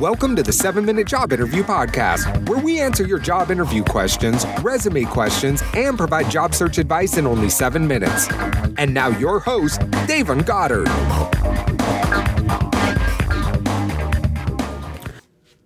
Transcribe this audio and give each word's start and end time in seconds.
Welcome 0.00 0.36
to 0.36 0.44
the 0.44 0.52
7 0.52 0.84
Minute 0.84 1.08
Job 1.08 1.32
Interview 1.32 1.64
Podcast, 1.64 2.48
where 2.48 2.60
we 2.60 2.78
answer 2.78 3.04
your 3.04 3.18
job 3.18 3.50
interview 3.50 3.82
questions, 3.82 4.46
resume 4.62 5.04
questions, 5.06 5.60
and 5.74 5.98
provide 5.98 6.30
job 6.30 6.54
search 6.54 6.78
advice 6.78 7.16
in 7.16 7.26
only 7.26 7.50
7 7.50 7.84
minutes. 7.84 8.28
And 8.76 8.94
now, 8.94 9.08
your 9.08 9.40
host, 9.40 9.80
Dayvon 10.06 10.46
Goddard. 10.46 10.86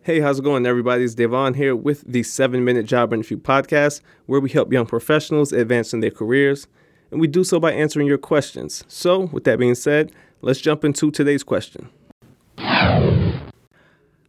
Hey, 0.01 0.21
how's 0.21 0.39
it 0.39 0.45
going, 0.45 0.65
everybody? 0.65 1.05
It's 1.05 1.15
Dayvon 1.15 1.55
here 1.55 1.77
with 1.77 2.03
the 2.11 2.23
7 2.23 2.65
Minute 2.65 2.87
Job 2.87 3.13
Interview 3.13 3.37
Podcast, 3.37 4.01
where 4.25 4.41
we 4.41 4.49
help 4.49 4.73
young 4.73 4.87
professionals 4.87 5.53
advance 5.53 5.93
in 5.93 6.01
their 6.01 6.11
careers. 6.11 6.67
And 7.11 7.21
we 7.21 7.27
do 7.27 7.45
so 7.45 7.61
by 7.61 7.73
answering 7.73 8.07
your 8.07 8.17
questions. 8.17 8.83
So, 8.89 9.27
with 9.27 9.45
that 9.45 9.59
being 9.59 9.75
said, 9.75 10.11
let's 10.41 10.63
jump 10.63 10.87
into 10.87 11.11
today's 11.11 11.45
question. 11.45 11.91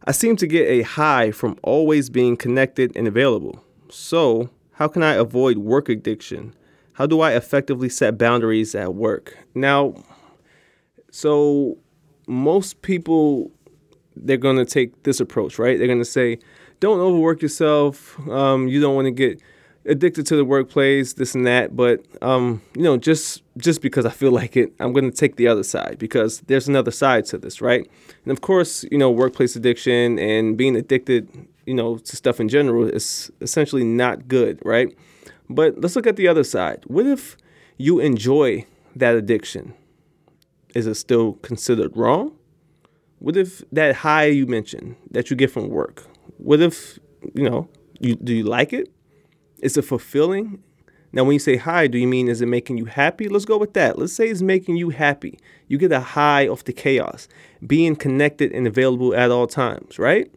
I 0.04 0.12
seem 0.12 0.36
to 0.36 0.46
get 0.46 0.68
a 0.68 0.82
high 0.82 1.30
from 1.30 1.58
always 1.62 2.10
being 2.10 2.36
connected 2.36 2.94
and 2.94 3.08
available. 3.08 3.64
So, 3.90 4.50
how 4.72 4.88
can 4.88 5.02
I 5.02 5.14
avoid 5.14 5.58
work 5.58 5.88
addiction? 5.88 6.54
How 6.94 7.06
do 7.06 7.20
I 7.20 7.32
effectively 7.32 7.88
set 7.88 8.18
boundaries 8.18 8.74
at 8.74 8.94
work? 8.94 9.36
Now, 9.54 9.94
so 11.10 11.78
most 12.26 12.82
people 12.82 13.50
they're 14.16 14.36
going 14.36 14.56
to 14.56 14.64
take 14.64 15.02
this 15.02 15.20
approach, 15.20 15.58
right? 15.58 15.76
They're 15.78 15.88
going 15.88 15.98
to 15.98 16.04
say, 16.04 16.38
don't 16.80 17.00
overwork 17.00 17.42
yourself. 17.42 18.18
Um, 18.28 18.68
you 18.68 18.80
don't 18.80 18.94
want 18.94 19.06
to 19.06 19.10
get 19.10 19.40
addicted 19.86 20.26
to 20.26 20.36
the 20.36 20.44
workplace, 20.44 21.14
this 21.14 21.34
and 21.34 21.46
that. 21.46 21.76
But 21.76 22.04
um, 22.22 22.62
you 22.74 22.82
know, 22.82 22.96
just 22.96 23.42
just 23.56 23.82
because 23.82 24.06
I 24.06 24.10
feel 24.10 24.32
like 24.40 24.56
it, 24.56 24.72
I'm 24.80 24.92
going 24.92 25.10
to 25.10 25.16
take 25.16 25.36
the 25.36 25.48
other 25.48 25.62
side 25.62 25.96
because 25.98 26.40
there's 26.42 26.68
another 26.68 26.90
side 26.90 27.26
to 27.26 27.38
this, 27.38 27.60
right? 27.60 27.88
And 28.24 28.32
of 28.32 28.40
course, 28.40 28.84
you 28.90 28.98
know, 28.98 29.10
workplace 29.10 29.56
addiction 29.56 30.18
and 30.18 30.56
being 30.56 30.76
addicted, 30.76 31.28
you 31.66 31.74
know, 31.74 31.98
to 31.98 32.16
stuff 32.16 32.40
in 32.40 32.48
general 32.48 32.86
is 32.88 33.30
essentially 33.40 33.84
not 33.84 34.28
good, 34.28 34.60
right? 34.64 34.96
But 35.48 35.80
let's 35.80 35.96
look 35.96 36.06
at 36.06 36.16
the 36.16 36.28
other 36.28 36.44
side. 36.44 36.82
What 36.86 37.06
if 37.06 37.36
you 37.76 38.00
enjoy 38.00 38.66
that 38.96 39.14
addiction? 39.14 39.74
Is 40.74 40.86
it 40.86 40.94
still 40.94 41.34
considered 41.34 41.96
wrong? 41.96 42.32
What 43.18 43.36
if 43.36 43.62
that 43.72 43.94
high 43.96 44.26
you 44.26 44.46
mentioned 44.46 44.96
that 45.10 45.30
you 45.30 45.36
get 45.36 45.50
from 45.50 45.68
work? 45.68 46.04
What 46.38 46.60
if, 46.60 46.98
you 47.34 47.48
know, 47.48 47.68
you 48.00 48.16
do 48.16 48.34
you 48.34 48.44
like 48.44 48.72
it? 48.72 48.93
Is 49.60 49.76
it 49.76 49.82
fulfilling? 49.82 50.62
Now, 51.12 51.22
when 51.22 51.34
you 51.34 51.38
say 51.38 51.56
high, 51.56 51.86
do 51.86 51.96
you 51.96 52.08
mean 52.08 52.28
is 52.28 52.42
it 52.42 52.46
making 52.46 52.76
you 52.76 52.86
happy? 52.86 53.28
Let's 53.28 53.44
go 53.44 53.56
with 53.56 53.74
that. 53.74 53.98
Let's 53.98 54.12
say 54.12 54.26
it's 54.26 54.42
making 54.42 54.76
you 54.76 54.90
happy. 54.90 55.38
You 55.68 55.78
get 55.78 55.92
a 55.92 56.00
high 56.00 56.48
off 56.48 56.64
the 56.64 56.72
chaos, 56.72 57.28
being 57.64 57.94
connected 57.94 58.50
and 58.52 58.66
available 58.66 59.14
at 59.14 59.30
all 59.30 59.46
times, 59.46 59.98
right? 59.98 60.28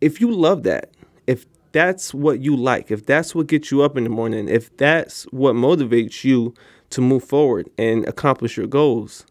If 0.00 0.20
you 0.20 0.30
love 0.30 0.62
that, 0.62 0.90
if 1.26 1.44
that's 1.72 2.14
what 2.14 2.40
you 2.40 2.56
like, 2.56 2.92
if 2.92 3.04
that's 3.04 3.34
what 3.34 3.48
gets 3.48 3.72
you 3.72 3.82
up 3.82 3.96
in 3.96 4.04
the 4.04 4.10
morning, 4.10 4.48
if 4.48 4.74
that's 4.76 5.24
what 5.24 5.56
motivates 5.56 6.22
you 6.22 6.54
to 6.90 7.00
move 7.00 7.24
forward 7.24 7.68
and 7.76 8.06
accomplish 8.06 8.56
your 8.56 8.68
goals, 8.68 9.26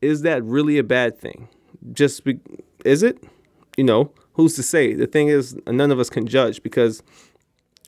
is 0.00 0.22
that 0.22 0.42
really 0.42 0.78
a 0.78 0.82
bad 0.82 1.18
thing? 1.18 1.48
Just 1.92 2.24
be, 2.24 2.40
is 2.84 3.02
it? 3.02 3.22
You 3.76 3.84
know, 3.84 4.12
who's 4.34 4.54
to 4.56 4.62
say? 4.62 4.94
The 4.94 5.06
thing 5.06 5.28
is, 5.28 5.54
none 5.66 5.90
of 5.90 6.00
us 6.00 6.10
can 6.10 6.26
judge 6.26 6.62
because 6.62 7.02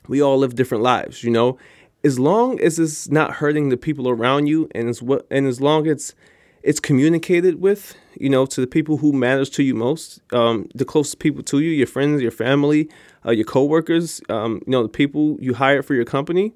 we 0.07 0.21
all 0.21 0.37
live 0.37 0.55
different 0.55 0.83
lives, 0.83 1.23
you 1.23 1.31
know. 1.31 1.57
As 2.03 2.19
long 2.19 2.59
as 2.59 2.77
it's 2.77 3.09
not 3.09 3.33
hurting 3.33 3.69
the 3.69 3.77
people 3.77 4.07
around 4.07 4.47
you, 4.47 4.69
and 4.75 4.89
as 4.89 5.01
what, 5.01 5.25
and 5.31 5.47
as 5.47 5.59
long 5.59 5.87
as 5.87 6.13
it's 6.61 6.79
communicated 6.79 7.61
with, 7.61 7.95
you 8.19 8.29
know, 8.29 8.45
to 8.47 8.59
the 8.59 8.67
people 8.67 8.97
who 8.97 9.13
matters 9.13 9.49
to 9.51 9.63
you 9.63 9.75
most, 9.75 10.19
um, 10.33 10.67
the 10.73 10.85
closest 10.85 11.19
people 11.19 11.43
to 11.43 11.59
you, 11.59 11.69
your 11.69 11.87
friends, 11.87 12.21
your 12.21 12.31
family, 12.31 12.89
uh, 13.25 13.31
your 13.31 13.45
coworkers, 13.45 14.19
um, 14.29 14.61
you 14.65 14.71
know, 14.71 14.83
the 14.83 14.89
people 14.89 15.37
you 15.39 15.53
hire 15.53 15.83
for 15.83 15.93
your 15.93 16.05
company. 16.05 16.53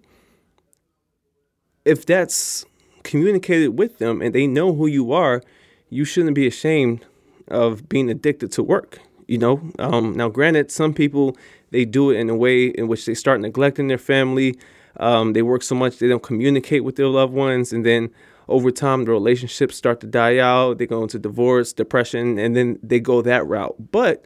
If 1.86 2.06
that's 2.06 2.66
communicated 3.04 3.78
with 3.78 4.00
them 4.00 4.22
and 4.22 4.34
they 4.34 4.48
know 4.48 4.74
who 4.74 4.88
you 4.88 5.12
are, 5.12 5.42
you 5.90 6.06
shouldn't 6.06 6.36
be 6.36 6.48
ashamed 6.48 7.06
of 7.48 7.88
being 7.88 8.10
addicted 8.10 8.52
to 8.54 8.64
work. 8.64 9.00
You 9.30 9.38
know, 9.38 9.62
um, 9.78 10.18
now 10.18 10.28
granted, 10.28 10.72
some 10.72 10.92
people 10.92 11.38
they 11.70 11.86
do 11.86 12.10
it 12.10 12.18
in 12.18 12.32
a 12.32 12.36
way 12.36 12.66
in 12.66 12.88
which 12.88 13.06
they 13.06 13.14
start 13.14 13.40
neglecting 13.42 13.88
their 13.88 14.00
family. 14.00 14.58
Um, 14.98 15.34
they 15.34 15.44
work 15.44 15.62
so 15.62 15.76
much 15.76 16.00
they 16.00 16.08
don't 16.08 16.24
communicate 16.24 16.84
with 16.84 16.96
their 16.96 17.08
loved 17.08 17.34
ones, 17.34 17.72
and 17.72 17.86
then 17.86 18.10
over 18.48 18.72
time 18.72 19.06
the 19.06 19.12
relationships 19.12 19.76
start 19.76 20.00
to 20.00 20.08
die 20.08 20.40
out. 20.40 20.80
They 20.80 20.88
go 20.88 21.04
into 21.04 21.20
divorce, 21.20 21.74
depression, 21.74 22.40
and 22.40 22.56
then 22.56 22.80
they 22.82 23.00
go 23.00 23.22
that 23.22 23.46
route. 23.46 23.76
But 23.92 24.26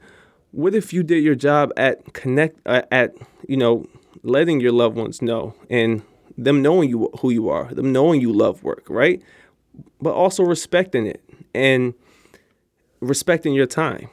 what 0.52 0.74
if 0.74 0.94
you 0.94 1.04
did 1.04 1.22
your 1.22 1.36
job 1.36 1.74
at 1.76 2.14
connect 2.14 2.62
uh, 2.66 2.84
at 2.90 3.14
you 3.46 3.58
know 3.58 3.86
letting 4.24 4.62
your 4.62 4.72
loved 4.72 4.96
ones 4.96 5.22
know 5.22 5.54
and 5.70 6.02
them 6.38 6.62
knowing 6.62 6.88
you 6.88 7.10
who 7.20 7.30
you 7.30 7.50
are, 7.50 7.66
them 7.74 7.92
knowing 7.92 8.22
you 8.22 8.32
love 8.32 8.64
work, 8.64 8.86
right? 8.88 9.22
But 10.02 10.14
also 10.14 10.44
respecting 10.44 11.06
it 11.06 11.22
and 11.54 11.94
respecting 13.02 13.54
your 13.54 13.68
time. 13.68 14.10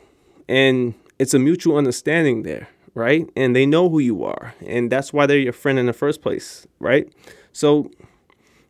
And 0.50 0.94
it's 1.18 1.32
a 1.32 1.38
mutual 1.38 1.76
understanding 1.76 2.42
there 2.42 2.68
right? 2.94 3.28
And 3.36 3.54
they 3.54 3.66
know 3.66 3.88
who 3.88 4.00
you 4.00 4.24
are. 4.24 4.52
And 4.66 4.90
that's 4.90 5.12
why 5.12 5.26
they're 5.26 5.38
your 5.38 5.52
friend 5.52 5.78
in 5.78 5.86
the 5.86 5.92
first 5.92 6.22
place, 6.22 6.66
right? 6.80 7.08
So 7.52 7.90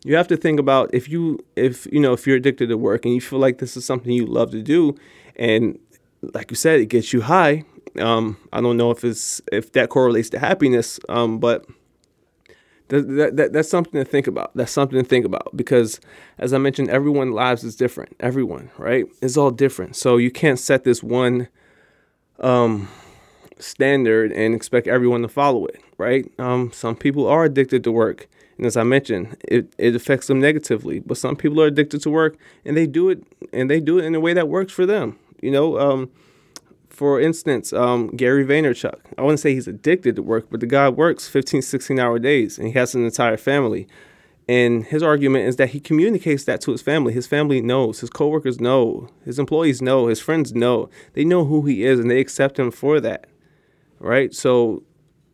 you 0.05 0.17
have 0.17 0.29
to 0.29 0.37
think 0.37 0.59
about 0.59 0.93
if 0.95 1.09
you 1.09 1.39
if 1.57 1.87
you 1.93 2.01
know 2.01 2.13
if 2.13 2.27
you're 2.27 2.37
addicted 2.37 2.69
to 2.69 2.77
work 2.79 3.05
and 3.05 3.15
you 3.15 3.21
feel 3.21 3.39
like 3.39 3.59
this 3.59 3.77
is 3.77 3.85
something 3.85 4.13
you 4.13 4.27
love 4.27 4.51
to 4.53 4.63
do 4.63 4.95
and 5.37 5.79
like 6.35 6.51
you 6.51 6.57
said 6.57 6.81
it 6.81 6.87
gets 6.87 7.13
you 7.13 7.21
high 7.21 7.65
um, 7.99 8.37
i 8.53 8.61
don't 8.61 8.79
know 8.79 8.91
if 8.91 9.05
it's 9.05 9.43
if 9.53 9.73
that 9.73 9.91
correlates 9.91 10.31
to 10.31 10.39
happiness 10.39 10.99
um, 11.11 11.39
but 11.39 11.67
that, 12.89 13.37
that, 13.37 13.53
that's 13.53 13.69
something 13.69 14.03
to 14.03 14.05
think 14.05 14.27
about 14.27 14.51
that's 14.55 14.73
something 14.73 14.99
to 14.99 15.07
think 15.07 15.27
about 15.27 15.55
because 15.55 16.01
as 16.39 16.55
i 16.55 16.59
mentioned 16.59 16.89
everyone's 16.89 17.35
lives 17.35 17.62
is 17.62 17.77
different 17.77 18.17
everyone 18.21 18.71
right 18.79 19.05
it's 19.21 19.37
all 19.37 19.51
different 19.51 19.95
so 19.97 20.17
you 20.17 20.31
can't 20.31 20.59
set 20.59 20.83
this 20.85 21.03
one 21.03 21.47
um, 22.41 22.89
standard 23.59 24.33
and 24.33 24.55
expect 24.55 24.87
everyone 24.87 25.23
to 25.23 25.28
follow 25.28 25.67
it, 25.67 25.81
right? 25.99 26.31
Um, 26.39 26.73
some 26.73 26.97
people 26.97 27.27
are 27.27 27.45
addicted 27.45 27.84
to 27.84 27.93
work. 27.93 28.28
And 28.56 28.67
as 28.67 28.77
I 28.77 28.83
mentioned, 28.83 29.37
it, 29.49 29.73
it 29.78 29.95
affects 29.95 30.27
them 30.27 30.41
negatively. 30.41 30.99
But 31.00 31.17
some 31.17 31.37
people 31.37 31.62
are 31.62 31.67
addicted 31.67 32.03
to 32.03 32.11
work 32.11 32.37
and 32.65 32.77
they 32.77 32.87
do 32.87 33.09
it 33.09 33.23
and 33.53 33.71
they 33.71 33.81
do 33.81 33.99
it 33.99 34.05
in 34.05 34.15
a 34.15 34.21
way 34.21 34.34
that 34.34 34.49
works 34.49 34.73
for 34.73 34.84
them. 34.84 35.19
You 35.41 35.50
know, 35.50 35.79
um, 35.79 36.11
for 36.89 37.21
instance, 37.21 37.73
um, 37.73 38.09
Gary 38.09 38.45
Vaynerchuk. 38.45 38.99
I 39.17 39.23
wouldn't 39.23 39.41
say 39.41 39.55
he's 39.55 39.69
addicted 39.69 40.17
to 40.17 40.23
work, 40.23 40.49
but 40.50 40.61
the 40.61 40.67
guy 40.67 40.89
works 40.91 41.29
15, 41.29 41.62
16 41.62 41.99
hour 41.99 42.19
days 42.19 42.59
and 42.59 42.67
he 42.67 42.75
has 42.75 42.95
an 42.95 43.05
entire 43.05 43.39
family. 43.39 43.89
And 44.50 44.84
his 44.84 45.03
argument 45.03 45.47
is 45.47 45.56
that 45.56 45.71
he 45.71 45.81
communicates 45.81 46.44
that 46.44 46.61
to 46.62 46.72
his 46.72 46.83
family. 46.83 47.12
His 47.12 47.27
family 47.27 47.61
knows, 47.61 48.00
his 48.00 48.11
coworkers 48.11 48.61
know, 48.61 49.09
his 49.25 49.38
employees 49.38 49.81
know, 49.81 50.09
his 50.09 50.21
friends 50.21 50.55
know. 50.55 50.91
They 51.12 51.25
know 51.25 51.44
who 51.44 51.66
he 51.66 51.84
is 51.84 52.00
and 52.00 52.11
they 52.11 52.21
accept 52.21 52.59
him 52.59 52.71
for 52.71 53.00
that 53.00 53.27
right? 54.00 54.34
So 54.34 54.83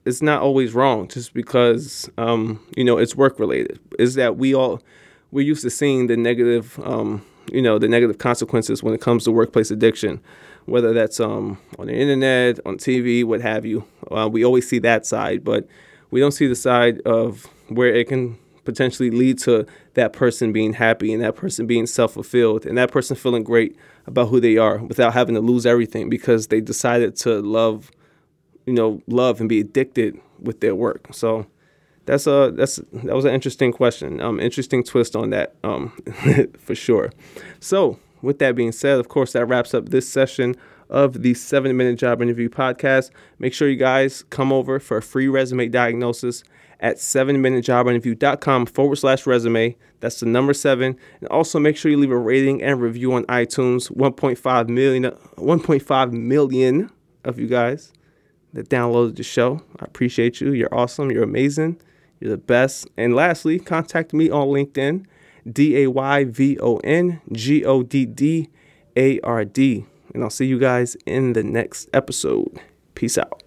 it's 0.05 0.21
not 0.21 0.43
always 0.43 0.75
wrong 0.75 1.09
just 1.09 1.33
because 1.33 2.11
um, 2.19 2.63
you 2.77 2.85
know 2.85 2.99
it's 2.99 3.17
work 3.17 3.39
related. 3.41 3.81
Is 3.99 4.17
that 4.17 4.37
we 4.37 4.55
all 4.55 4.83
we're 5.31 5.47
used 5.47 5.63
to 5.63 5.71
seeing 5.71 6.09
the 6.09 6.17
negative 6.17 6.79
um, 6.85 7.25
you 7.51 7.63
know 7.63 7.79
the 7.79 7.89
negative 7.89 8.19
consequences 8.19 8.83
when 8.83 8.93
it 8.93 9.01
comes 9.01 9.25
to 9.25 9.33
workplace 9.33 9.71
addiction, 9.71 10.21
whether 10.67 10.93
that's 10.93 11.19
um, 11.19 11.59
on 11.79 11.87
the 11.87 11.95
internet, 11.95 12.61
on 12.67 12.77
TV, 12.77 13.25
what 13.25 13.41
have 13.41 13.65
you. 13.65 13.87
Uh, 14.11 14.29
we 14.31 14.45
always 14.45 14.69
see 14.69 14.81
that 14.81 15.07
side, 15.07 15.43
but 15.43 15.67
we 16.11 16.21
don't 16.21 16.33
see 16.33 16.47
the 16.47 16.55
side 16.55 17.01
of 17.03 17.47
where 17.69 17.93
it 17.93 18.09
can 18.09 18.39
potentially 18.67 19.11
lead 19.11 19.39
to 19.39 19.65
that 19.95 20.13
person 20.13 20.53
being 20.53 20.75
happy 20.75 21.13
and 21.15 21.23
that 21.23 21.37
person 21.37 21.67
being 21.67 21.87
self 21.87 22.13
fulfilled 22.13 22.67
and 22.67 22.77
that 22.77 22.91
person 22.91 23.17
feeling 23.17 23.43
great 23.43 23.77
about 24.07 24.29
who 24.29 24.41
they 24.41 24.59
are 24.59 24.79
without 24.79 25.15
having 25.15 25.35
to 25.35 25.41
lose 25.41 25.65
everything 25.65 26.11
because 26.11 26.49
they 26.49 26.61
decided 26.61 27.17
to 27.17 27.41
love 27.41 27.91
you 28.67 28.73
know, 28.73 29.01
love 29.07 29.41
and 29.41 29.49
be 29.49 29.61
addicted 29.61 30.21
with 30.39 30.61
their 30.61 30.75
work. 30.75 31.07
So 31.13 31.47
that's 32.05 32.27
a 32.27 32.53
that's 32.55 32.77
that 32.93 33.15
was 33.15 33.25
an 33.25 33.33
interesting 33.33 33.73
question. 33.73 34.21
Um, 34.21 34.39
interesting 34.39 34.85
twist 34.85 35.17
on 35.17 35.31
that, 35.31 35.55
um, 35.65 35.97
for 36.59 36.75
sure. 36.75 37.13
So 37.61 37.99
with 38.23 38.39
that 38.41 38.55
being 38.57 38.73
said, 38.73 38.99
of 38.99 39.09
course, 39.09 39.33
that 39.33 39.47
wraps 39.47 39.73
up 39.73 39.89
this 39.89 40.09
session 40.09 40.57
of 40.91 41.23
the 41.23 41.35
seven 41.35 41.77
minute 41.77 41.99
job 41.99 42.21
interview 42.21 42.49
podcast. 42.49 43.11
Make 43.39 43.55
sure 43.55 43.69
you 43.69 43.77
guys 43.77 44.25
come 44.31 44.53
over 44.53 44.79
for 44.79 44.99
a 44.99 45.03
free 45.03 45.29
resume 45.29 45.69
diagnosis 45.69 46.45
at 46.81 46.97
7minutejobinterview.com 46.97 48.67
forward 48.67 48.97
slash 48.97 49.27
resume. 49.27 49.77
That's 50.01 50.21
the 50.21 50.27
number 50.27 50.53
seven. 50.55 50.97
And 51.21 51.29
also 51.31 51.59
make 51.59 51.77
sure 51.77 51.91
you 51.91 51.97
leave 51.97 52.11
a 52.11 52.19
rating 52.19 52.63
and 52.63 52.81
review 52.81 53.13
on 53.15 53.25
iTunes. 53.25 53.91
1.5 53.91 54.69
million, 54.69 55.05
1.5 55.37 56.13
million 56.13 56.91
of 57.25 57.39
you 57.39 57.47
guys 57.47 57.93
that 58.53 58.69
downloaded 58.69 59.17
the 59.17 59.23
show. 59.23 59.63
I 59.81 59.85
appreciate 59.85 60.41
you. 60.41 60.53
You're 60.53 60.75
awesome. 60.75 61.11
You're 61.11 61.23
amazing. 61.25 61.81
You're 62.21 62.31
the 62.31 62.39
best. 62.39 62.89
And 62.97 63.15
lastly, 63.15 63.59
contact 63.59 64.13
me 64.15 64.31
on 64.31 64.49
LinkedIn, 64.49 65.05
D 65.51 65.83
A 65.83 65.91
Y 65.91 66.25
V 66.25 66.59
O 66.61 66.77
N 66.79 67.21
G 67.33 67.65
O 67.65 67.83
D 67.83 68.07
D 68.07 68.49
A 68.97 69.21
R 69.21 69.45
D. 69.45 69.85
and 70.15 70.23
I'll 70.23 70.31
see 70.31 70.47
you 70.47 70.59
guys 70.59 70.97
in 71.05 71.35
the 71.35 71.43
next 71.43 71.89
episode. 71.93 72.59
Peace 72.95 73.19
out. 73.19 73.46